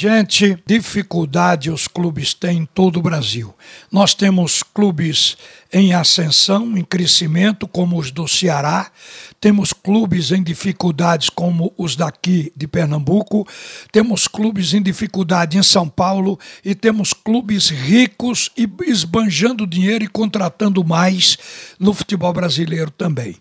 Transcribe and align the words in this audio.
Gente, 0.00 0.56
dificuldade 0.64 1.72
os 1.72 1.88
clubes 1.88 2.32
têm 2.32 2.58
em 2.58 2.64
todo 2.64 3.00
o 3.00 3.02
Brasil. 3.02 3.52
Nós 3.90 4.14
temos 4.14 4.62
clubes 4.62 5.36
em 5.72 5.92
ascensão, 5.92 6.78
em 6.78 6.84
crescimento, 6.84 7.66
como 7.66 7.98
os 7.98 8.12
do 8.12 8.28
Ceará, 8.28 8.92
temos 9.40 9.72
clubes 9.72 10.30
em 10.30 10.40
dificuldades, 10.40 11.28
como 11.28 11.74
os 11.76 11.96
daqui 11.96 12.52
de 12.56 12.68
Pernambuco, 12.68 13.44
temos 13.90 14.28
clubes 14.28 14.72
em 14.72 14.80
dificuldade 14.80 15.58
em 15.58 15.64
São 15.64 15.88
Paulo 15.88 16.38
e 16.64 16.76
temos 16.76 17.12
clubes 17.12 17.68
ricos 17.68 18.52
e 18.56 18.70
esbanjando 18.86 19.66
dinheiro 19.66 20.04
e 20.04 20.08
contratando 20.08 20.84
mais 20.84 21.36
no 21.76 21.92
futebol 21.92 22.32
brasileiro 22.32 22.92
também. 22.92 23.34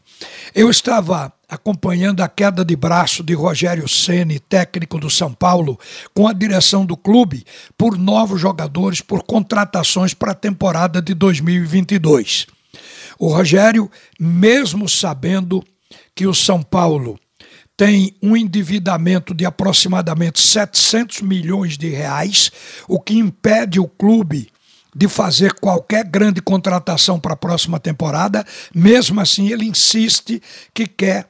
Eu 0.55 0.71
estava 0.71 1.31
acompanhando 1.49 2.21
a 2.21 2.27
queda 2.27 2.65
de 2.65 2.75
braço 2.75 3.23
de 3.23 3.33
Rogério 3.33 3.87
Ceni, 3.87 4.39
técnico 4.39 4.99
do 4.99 5.09
São 5.09 5.33
Paulo, 5.33 5.79
com 6.13 6.27
a 6.27 6.33
direção 6.33 6.85
do 6.85 6.97
clube 6.97 7.45
por 7.77 7.97
novos 7.97 8.41
jogadores, 8.41 8.99
por 8.99 9.23
contratações 9.23 10.13
para 10.13 10.33
a 10.33 10.35
temporada 10.35 11.01
de 11.01 11.13
2022. 11.13 12.47
O 13.17 13.29
Rogério, 13.29 13.89
mesmo 14.19 14.89
sabendo 14.89 15.63
que 16.13 16.27
o 16.27 16.33
São 16.33 16.61
Paulo 16.61 17.17
tem 17.77 18.15
um 18.21 18.35
endividamento 18.35 19.33
de 19.33 19.45
aproximadamente 19.45 20.41
700 20.41 21.21
milhões 21.21 21.77
de 21.77 21.89
reais, 21.89 22.51
o 22.87 22.99
que 22.99 23.13
impede 23.13 23.79
o 23.79 23.87
clube 23.87 24.49
de 24.95 25.07
fazer 25.07 25.53
qualquer 25.53 26.03
grande 26.03 26.41
contratação 26.41 27.19
para 27.19 27.33
a 27.33 27.37
próxima 27.37 27.79
temporada. 27.79 28.43
Mesmo 28.73 29.21
assim, 29.21 29.51
ele 29.51 29.65
insiste 29.65 30.41
que 30.73 30.87
quer 30.87 31.29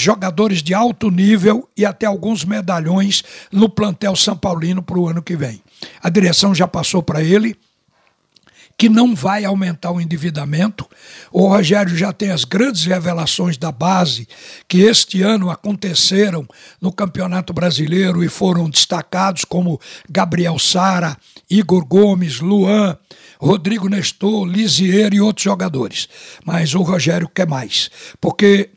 jogadores 0.00 0.62
de 0.62 0.74
alto 0.74 1.10
nível 1.10 1.68
e 1.76 1.84
até 1.84 2.06
alguns 2.06 2.44
medalhões 2.44 3.22
no 3.50 3.68
plantel 3.68 4.14
São 4.16 4.36
Paulino 4.36 4.82
para 4.82 4.98
o 4.98 5.08
ano 5.08 5.22
que 5.22 5.36
vem. 5.36 5.62
A 6.02 6.08
direção 6.08 6.54
já 6.54 6.66
passou 6.66 7.02
para 7.02 7.22
ele 7.22 7.56
que 8.78 8.88
não 8.88 9.12
vai 9.12 9.44
aumentar 9.44 9.90
o 9.90 10.00
endividamento. 10.00 10.88
O 11.32 11.48
Rogério 11.48 11.96
já 11.96 12.12
tem 12.12 12.30
as 12.30 12.44
grandes 12.44 12.84
revelações 12.84 13.56
da 13.58 13.72
base 13.72 14.28
que 14.68 14.82
este 14.82 15.20
ano 15.20 15.50
aconteceram 15.50 16.46
no 16.80 16.92
Campeonato 16.92 17.52
Brasileiro 17.52 18.22
e 18.22 18.28
foram 18.28 18.70
destacados 18.70 19.44
como 19.44 19.80
Gabriel 20.08 20.60
Sara, 20.60 21.16
Igor 21.50 21.84
Gomes, 21.84 22.38
Luan, 22.38 22.96
Rodrigo 23.40 23.88
Nestor, 23.88 24.46
Lisieiro 24.46 25.16
e 25.16 25.20
outros 25.20 25.42
jogadores. 25.42 26.08
Mas 26.44 26.72
o 26.72 26.82
Rogério 26.82 27.28
quer 27.28 27.48
mais, 27.48 27.90
porque 28.20 28.70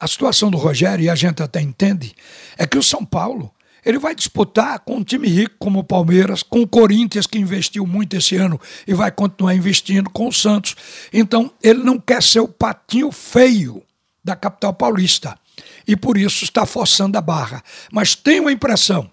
a 0.00 0.08
situação 0.08 0.50
do 0.50 0.56
Rogério, 0.56 1.04
e 1.04 1.10
a 1.10 1.14
gente 1.14 1.42
até 1.42 1.60
entende, 1.60 2.14
é 2.56 2.66
que 2.66 2.78
o 2.78 2.82
São 2.82 3.04
Paulo 3.04 3.52
ele 3.84 3.98
vai 3.98 4.14
disputar 4.14 4.80
com 4.80 4.96
um 4.96 5.04
time 5.04 5.28
rico 5.28 5.54
como 5.58 5.78
o 5.78 5.84
Palmeiras, 5.84 6.42
com 6.42 6.60
o 6.60 6.68
Corinthians, 6.68 7.26
que 7.26 7.38
investiu 7.38 7.86
muito 7.86 8.16
esse 8.16 8.36
ano 8.36 8.60
e 8.86 8.94
vai 8.94 9.10
continuar 9.10 9.54
investindo, 9.54 10.10
com 10.10 10.28
o 10.28 10.32
Santos. 10.32 10.76
Então, 11.12 11.50
ele 11.62 11.82
não 11.82 11.98
quer 11.98 12.22
ser 12.22 12.40
o 12.40 12.48
patinho 12.48 13.10
feio 13.10 13.82
da 14.22 14.36
capital 14.36 14.74
paulista. 14.74 15.38
E 15.86 15.96
por 15.96 16.16
isso 16.16 16.44
está 16.44 16.66
forçando 16.66 17.16
a 17.16 17.20
barra. 17.20 17.62
Mas 17.90 18.14
tenho 18.14 18.48
a 18.48 18.52
impressão 18.52 19.10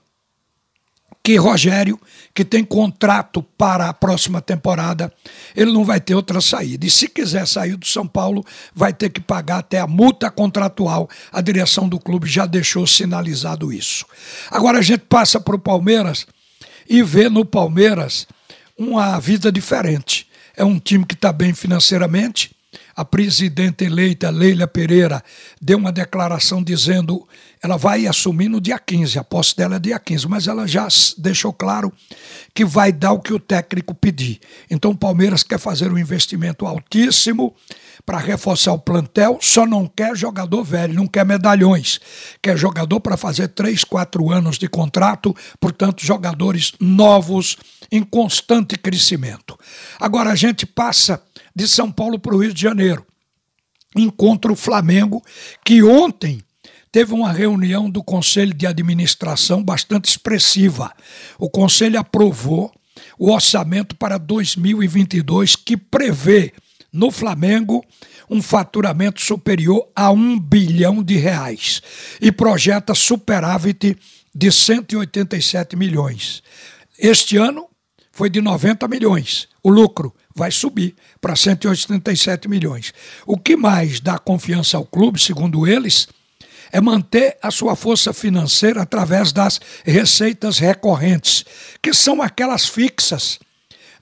que 1.28 1.36
Rogério, 1.36 2.00
que 2.33 2.45
tem 2.45 2.64
contrato 2.64 3.44
para 3.58 3.89
a 3.89 3.94
próxima 3.94 4.39
temporada, 4.39 5.11
ele 5.53 5.73
não 5.73 5.83
vai 5.83 6.00
ter 6.00 6.16
outra 6.16 6.39
saída. 6.39 6.86
E 6.86 6.89
se 6.89 7.09
quiser 7.09 7.45
sair 7.45 7.75
do 7.75 7.86
São 7.86 8.08
Paulo, 8.08 8.45
vai 8.73 8.94
ter 8.94 9.09
que 9.09 9.20
pagar 9.20 9.58
até 9.58 9.78
a 9.78 9.86
multa 9.86 10.31
contratual. 10.31 11.09
A 11.30 11.42
direção 11.42 11.89
do 11.89 12.00
clube 12.00 12.30
já 12.30 12.45
deixou 12.45 12.88
sinalizado 12.88 13.73
isso. 13.73 14.05
Agora 14.50 14.80
a 14.80 14.81
gente 14.81 15.02
passa 15.02 15.38
para 15.38 15.58
o 15.58 15.59
Palmeiras 15.59 16.25
e 16.89 17.03
vê 17.03 17.28
no 17.28 17.44
Palmeiras 17.44 18.25
uma 18.78 19.20
vida 19.20 19.52
diferente. 19.52 20.25
É 20.55 20.64
um 20.64 20.80
time 20.80 21.05
que 21.05 21.14
está 21.14 21.33
bem 21.33 21.53
financeiramente, 21.53 22.52
a 22.98 23.06
presidente 23.06 23.86
eleita 23.86 24.32
Leila 24.32 24.67
Pereira 24.67 25.23
deu 25.61 25.77
uma 25.77 25.92
declaração 25.92 26.64
dizendo 26.64 27.27
ela 27.61 27.77
vai 27.77 28.08
assumir 28.08 28.49
no 28.49 28.60
dia 28.60 28.80
15, 28.80 29.20
a 29.20 29.23
posse 29.23 29.55
dela 29.55 29.76
é 29.76 29.80
dia 29.80 29.99
15, 29.99 30.27
mas 30.27 30.48
ela 30.48 30.67
já 30.67 30.88
deixou 31.17 31.54
claro 31.54 31.94
que 32.54 32.66
vai 32.66 32.92
dar 32.92 33.11
o 33.11 33.20
que 33.20 33.33
o 33.33 33.39
técnico 33.39 33.94
pedir. 33.94 34.39
Então 34.70 34.92
o 34.92 34.98
Palmeiras 34.98 35.44
quer 35.44 35.60
fazer 35.60 35.92
um 35.92 35.98
investimento 35.98 36.66
altíssimo 36.66 37.55
para 38.05 38.17
reforçar 38.20 38.73
o 38.73 38.80
plantel, 38.80 39.38
só 39.42 39.66
não 39.66 39.86
quer 39.86 40.16
jogador 40.16 40.64
velho, 40.64 40.94
não 40.94 41.05
quer 41.08 41.26
medalhões, 41.26 42.00
quer 42.42 42.58
jogador 42.58 43.00
para 43.00 43.17
fazer 43.17 43.50
3, 43.50 43.83
4 43.83 44.32
anos 44.32 44.58
de 44.58 44.67
contrato, 44.67 45.36
portanto, 45.60 46.05
jogadores 46.05 46.73
novos 46.80 47.58
em 47.92 48.02
constante 48.04 48.77
crescimento. 48.77 49.58
Agora 50.00 50.32
a 50.32 50.36
gente 50.36 50.66
passa 50.66 51.21
de 51.58 51.68
São 51.68 51.92
Paulo 51.92 52.20
para 52.20 52.36
o 52.36 52.38
Rio 52.38 52.54
de 52.54 52.62
Janeiro. 52.62 53.04
Encontra 53.95 54.52
o 54.52 54.56
Flamengo, 54.56 55.23
que 55.66 55.82
ontem 55.82 56.40
teve 56.92 57.14
uma 57.14 57.32
reunião 57.32 57.90
do 57.90 58.04
Conselho 58.04 58.54
de 58.54 58.68
Administração 58.68 59.64
bastante 59.64 60.08
expressiva. 60.08 60.94
O 61.40 61.50
Conselho 61.50 62.00
aprovou 62.00 62.72
o 63.18 63.32
orçamento 63.32 63.95
para 63.95 64.20
2022, 64.20 65.56
que 65.56 65.76
prevê 65.76 66.54
no 66.94 67.10
Flamengo 67.10 67.84
um 68.30 68.39
faturamento 68.39 69.20
superior 69.20 69.89
a 69.95 70.12
um 70.12 70.39
bilhão 70.39 71.02
de 71.02 71.16
reais 71.16 71.82
e 72.22 72.32
projeta 72.32 72.94
superávit 72.94 73.98
de 74.34 74.52
187 74.52 75.76
milhões. 75.76 76.44
Este 77.00 77.36
ano 77.36 77.68
foi 78.12 78.30
de 78.30 78.42
90 78.42 78.88
milhões. 78.88 79.48
O 79.64 79.72
lucro 79.72 80.14
vai 80.37 80.52
subir 80.52 80.95
para 81.20 81.36
187 81.36 82.48
milhões. 82.48 82.93
O 83.25 83.37
que 83.37 83.58
mais 83.58 83.99
dá 83.99 84.20
confiança 84.20 84.77
ao 84.77 84.86
clube, 84.86 85.20
segundo 85.20 85.65
eles, 85.65 86.08
é 86.71 86.80
manter 86.80 87.37
a 87.42 87.49
sua 87.49 87.75
força 87.75 88.14
financeira 88.14 88.83
através 88.83 89.31
das 89.31 89.59
receitas 89.83 90.59
recorrentes, 90.59 91.43
que 91.81 91.92
são 91.92 92.21
aquelas 92.21 92.67
fixas. 92.67 93.39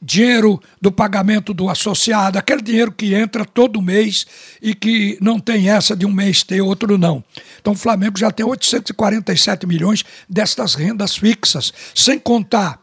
Dinheiro 0.02 0.62
do 0.80 0.92
pagamento 0.92 1.54
do 1.54 1.70
associado, 1.70 2.38
aquele 2.38 2.62
dinheiro 2.62 2.92
que 2.92 3.16
entra 3.16 3.46
todo 3.46 3.82
mês 3.82 4.26
e 4.62 4.76
que 4.76 5.18
não 5.22 5.40
tem 5.40 5.70
essa 5.70 5.96
de 5.96 6.06
um 6.06 6.12
mês 6.12 6.44
ter, 6.44 6.62
outro 6.62 6.98
não. 6.98 7.24
Então 7.62 7.74
o 7.74 7.78
Flamengo 7.78 8.20
já 8.20 8.30
tem 8.30 8.46
847 8.46 9.66
milhões 9.66 10.04
destas 10.30 10.76
rendas 10.76 11.16
fixas, 11.16 11.74
sem 11.96 12.20
contar 12.20 12.80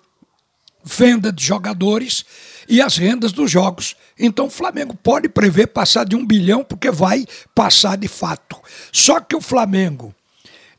venda 0.85 1.33
de 1.33 1.45
jogadores 1.45 2.25
e 2.69 2.81
as 2.81 2.97
rendas 2.97 3.33
dos 3.33 3.51
jogos. 3.51 3.97
Então 4.19 4.47
o 4.47 4.51
Flamengo 4.51 4.95
pode 4.95 5.29
prever 5.29 5.69
passar 5.69 6.05
de 6.05 6.17
um 6.17 6.27
bilhão, 6.27 6.65
porque 6.65 6.91
vai 6.91 7.27
passar 7.55 7.97
de 7.97 8.09
fato. 8.09 8.57
Só 8.91 9.21
que 9.21 9.37
o 9.37 9.41
Flamengo 9.41 10.15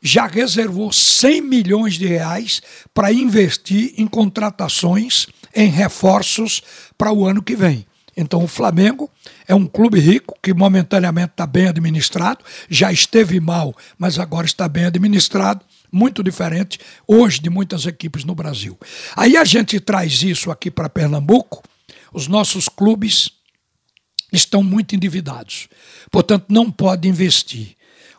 já 0.02 0.26
reservou 0.26 0.92
100 0.92 1.40
milhões 1.40 1.94
de 1.94 2.06
reais 2.06 2.60
para 2.92 3.12
investir 3.12 3.94
em 3.96 4.06
contratações, 4.06 5.26
em 5.54 5.68
reforços 5.68 6.62
para 6.98 7.12
o 7.12 7.26
ano 7.26 7.42
que 7.42 7.56
vem. 7.56 7.86
Então 8.16 8.44
o 8.44 8.48
Flamengo 8.48 9.10
é 9.48 9.54
um 9.54 9.66
clube 9.66 9.98
rico 9.98 10.36
que 10.42 10.54
momentaneamente 10.54 11.32
está 11.32 11.46
bem 11.46 11.68
administrado, 11.68 12.44
já 12.68 12.92
esteve 12.92 13.40
mal, 13.40 13.74
mas 13.98 14.18
agora 14.18 14.46
está 14.46 14.68
bem 14.68 14.84
administrado 14.84 15.64
muito 15.94 16.24
diferente 16.24 16.80
hoje 17.06 17.40
de 17.40 17.48
muitas 17.48 17.86
equipes 17.86 18.24
no 18.24 18.34
Brasil. 18.34 18.76
Aí 19.16 19.36
a 19.36 19.44
gente 19.44 19.78
traz 19.78 20.22
isso 20.22 20.50
aqui 20.50 20.70
para 20.70 20.88
Pernambuco 20.88 21.62
os 22.14 22.28
nossos 22.28 22.68
clubes 22.68 23.30
estão 24.32 24.62
muito 24.62 24.94
endividados, 24.94 25.68
portanto, 26.10 26.46
não 26.48 26.70
pode 26.70 27.08
investir. 27.08 27.76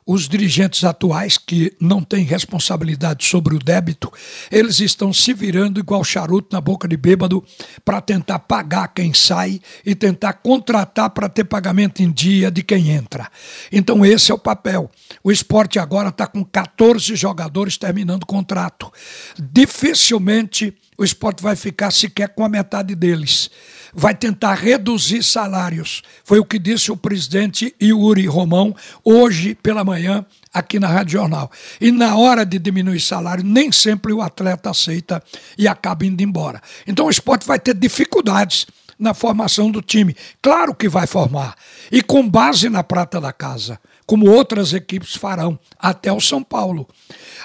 Os 0.07 0.29
dirigentes 0.29 0.83
atuais, 0.83 1.35
que 1.35 1.75
não 1.81 2.03
têm 2.03 2.23
responsabilidade 2.23 3.25
sobre 3.25 3.55
o 3.55 3.59
débito, 3.59 4.13
eles 4.51 4.79
estão 4.79 5.11
se 5.11 5.33
virando 5.33 5.79
igual 5.79 6.03
charuto 6.03 6.49
na 6.55 6.61
boca 6.61 6.87
de 6.87 6.95
bêbado 6.95 7.43
para 7.83 7.99
tentar 7.99 8.37
pagar 8.37 8.89
quem 8.89 9.15
sai 9.15 9.59
e 9.83 9.95
tentar 9.95 10.33
contratar 10.33 11.09
para 11.09 11.27
ter 11.27 11.45
pagamento 11.45 12.03
em 12.03 12.11
dia 12.11 12.51
de 12.51 12.61
quem 12.61 12.91
entra. 12.91 13.31
Então, 13.71 14.05
esse 14.05 14.31
é 14.31 14.35
o 14.35 14.37
papel. 14.37 14.91
O 15.23 15.31
esporte 15.31 15.79
agora 15.79 16.09
está 16.09 16.27
com 16.27 16.45
14 16.45 17.15
jogadores 17.15 17.75
terminando 17.75 18.21
o 18.21 18.27
contrato. 18.27 18.93
Dificilmente 19.39 20.71
o 20.97 21.03
esporte 21.03 21.43
vai 21.43 21.55
ficar 21.55 21.91
sequer 21.91 22.29
com 22.29 22.43
a 22.43 22.49
metade 22.49 22.95
deles. 22.95 23.49
Vai 23.93 24.13
tentar 24.13 24.55
reduzir 24.55 25.23
salários. 25.23 26.01
Foi 26.23 26.39
o 26.39 26.45
que 26.45 26.59
disse 26.59 26.91
o 26.91 26.97
presidente 26.97 27.73
Yuri 27.81 28.25
Romão 28.25 28.75
hoje 29.03 29.55
pela 29.55 29.83
manhã 29.83 30.25
aqui 30.53 30.79
na 30.79 30.87
Rádio 30.87 31.19
Jornal. 31.19 31.51
E 31.79 31.91
na 31.91 32.15
hora 32.15 32.45
de 32.45 32.59
diminuir 32.59 32.99
salário, 32.99 33.43
nem 33.43 33.71
sempre 33.71 34.13
o 34.13 34.21
atleta 34.21 34.69
aceita 34.69 35.21
e 35.57 35.67
acaba 35.67 36.05
indo 36.05 36.21
embora. 36.21 36.61
Então 36.87 37.07
o 37.07 37.09
esporte 37.09 37.45
vai 37.45 37.59
ter 37.59 37.73
dificuldades 37.73 38.65
na 38.97 39.13
formação 39.13 39.69
do 39.69 39.81
time. 39.81 40.15
Claro 40.41 40.73
que 40.73 40.87
vai 40.87 41.07
formar. 41.07 41.55
E 41.91 42.01
com 42.01 42.27
base 42.27 42.69
na 42.69 42.83
prata 42.83 43.19
da 43.19 43.33
casa, 43.33 43.79
como 44.05 44.29
outras 44.29 44.73
equipes 44.73 45.15
farão, 45.15 45.59
até 45.77 46.11
o 46.11 46.21
São 46.21 46.43
Paulo. 46.43 46.87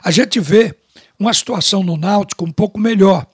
A 0.02 0.10
gente 0.10 0.38
vê 0.38 0.74
uma 1.18 1.34
situação 1.34 1.82
no 1.82 1.96
Náutico 1.96 2.44
um 2.44 2.52
pouco 2.52 2.78
melhor. 2.78 3.26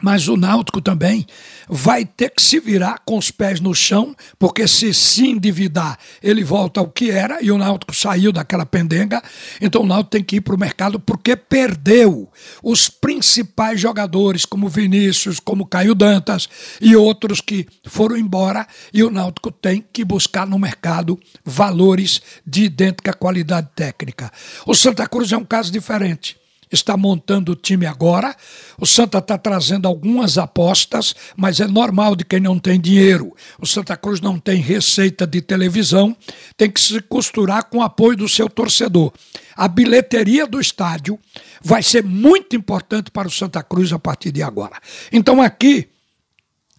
Mas 0.00 0.28
o 0.28 0.36
Náutico 0.36 0.80
também 0.80 1.26
vai 1.68 2.04
ter 2.04 2.30
que 2.30 2.40
se 2.42 2.60
virar 2.60 3.00
com 3.04 3.18
os 3.18 3.30
pés 3.30 3.60
no 3.60 3.74
chão, 3.74 4.14
porque 4.38 4.66
se 4.66 4.94
se 4.94 5.26
endividar, 5.26 5.98
ele 6.22 6.44
volta 6.44 6.80
ao 6.80 6.88
que 6.88 7.10
era, 7.10 7.42
e 7.42 7.50
o 7.50 7.58
Náutico 7.58 7.94
saiu 7.94 8.32
daquela 8.32 8.64
pendenga. 8.64 9.22
Então 9.60 9.82
o 9.82 9.86
Náutico 9.86 10.10
tem 10.10 10.22
que 10.22 10.36
ir 10.36 10.40
para 10.40 10.54
o 10.54 10.58
mercado 10.58 10.98
porque 10.98 11.36
perdeu 11.36 12.30
os 12.62 12.88
principais 12.88 13.80
jogadores, 13.80 14.44
como 14.44 14.68
Vinícius, 14.68 15.40
como 15.40 15.66
Caio 15.66 15.94
Dantas 15.94 16.48
e 16.80 16.96
outros 16.96 17.40
que 17.40 17.66
foram 17.86 18.16
embora, 18.16 18.66
e 18.92 19.02
o 19.02 19.10
Náutico 19.10 19.50
tem 19.50 19.84
que 19.92 20.04
buscar 20.04 20.46
no 20.46 20.58
mercado 20.58 21.18
valores 21.44 22.22
de 22.46 22.64
idêntica 22.64 23.12
qualidade 23.12 23.68
técnica. 23.74 24.30
O 24.66 24.74
Santa 24.74 25.06
Cruz 25.06 25.32
é 25.32 25.36
um 25.36 25.44
caso 25.44 25.72
diferente 25.72 26.36
está 26.70 26.96
montando 26.96 27.52
o 27.52 27.56
time 27.56 27.86
agora. 27.86 28.34
O 28.78 28.86
Santa 28.86 29.18
está 29.18 29.38
trazendo 29.38 29.86
algumas 29.86 30.38
apostas, 30.38 31.14
mas 31.36 31.60
é 31.60 31.66
normal 31.66 32.14
de 32.14 32.24
quem 32.24 32.40
não 32.40 32.58
tem 32.58 32.80
dinheiro. 32.80 33.34
O 33.60 33.66
Santa 33.66 33.96
Cruz 33.96 34.20
não 34.20 34.38
tem 34.38 34.60
receita 34.60 35.26
de 35.26 35.40
televisão, 35.40 36.16
tem 36.56 36.70
que 36.70 36.80
se 36.80 37.00
costurar 37.00 37.64
com 37.64 37.78
o 37.78 37.82
apoio 37.82 38.16
do 38.16 38.28
seu 38.28 38.48
torcedor. 38.48 39.12
A 39.56 39.66
bilheteria 39.66 40.46
do 40.46 40.60
estádio 40.60 41.18
vai 41.62 41.82
ser 41.82 42.04
muito 42.04 42.54
importante 42.54 43.10
para 43.10 43.28
o 43.28 43.30
Santa 43.30 43.62
Cruz 43.62 43.92
a 43.92 43.98
partir 43.98 44.30
de 44.30 44.42
agora. 44.42 44.80
Então 45.12 45.42
aqui 45.42 45.88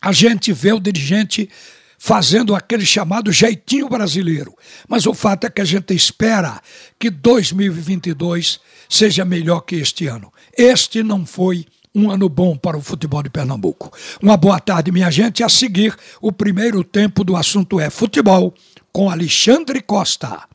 a 0.01 0.11
gente 0.11 0.53
vê 0.53 0.71
o 0.71 0.79
dirigente 0.79 1.49
fazendo 1.99 2.55
aquele 2.55 2.85
chamado 2.85 3.31
jeitinho 3.31 3.89
brasileiro. 3.89 4.55
Mas 4.87 5.05
o 5.05 5.13
fato 5.13 5.45
é 5.45 5.49
que 5.49 5.61
a 5.61 5.65
gente 5.65 5.93
espera 5.93 6.61
que 6.97 7.09
2022 7.09 8.59
seja 8.87 9.25
melhor 9.25 9.59
que 9.61 9.75
este 9.75 10.07
ano. 10.07 10.31
Este 10.57 11.03
não 11.03 11.25
foi 11.25 11.65
um 11.93 12.09
ano 12.09 12.29
bom 12.29 12.55
para 12.55 12.77
o 12.77 12.81
futebol 12.81 13.21
de 13.21 13.29
Pernambuco. 13.29 13.91
Uma 14.21 14.37
boa 14.37 14.59
tarde, 14.59 14.91
minha 14.91 15.11
gente. 15.11 15.43
A 15.43 15.49
seguir, 15.49 15.95
o 16.21 16.31
primeiro 16.31 16.83
tempo 16.83 17.23
do 17.23 17.35
assunto 17.35 17.79
é 17.79 17.89
futebol 17.89 18.53
com 18.93 19.09
Alexandre 19.09 19.81
Costa. 19.81 20.49